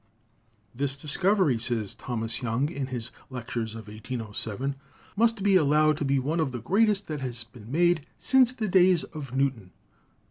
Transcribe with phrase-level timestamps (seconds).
[0.73, 4.73] "This discovery," says Thomas Young in his 'Lectures' of 1807,
[5.15, 8.67] "must be allowed to be one of the greatest that has been made since the
[8.67, 9.69] days of Newton."